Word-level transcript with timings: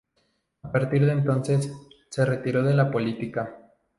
A 0.63 0.71
partir 0.71 1.05
de 1.05 1.11
entonces, 1.11 1.71
se 2.09 2.25
retiró 2.25 2.63
de 2.63 2.73
la 2.73 2.89
política. 2.89 3.55